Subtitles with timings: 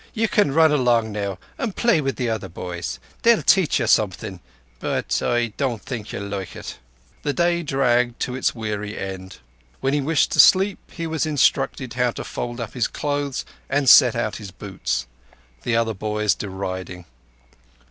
[0.15, 2.97] "Ye can run along now and play with the other boys.
[3.21, 6.79] They'll teach ye something—but I don't think ye'll like it."
[7.21, 9.37] The day dragged to its weary end.
[9.79, 13.87] When he wished to sleep he was instructed how to fold up his clothes and
[13.87, 15.05] set out his boots;
[15.61, 17.05] the other boys deriding.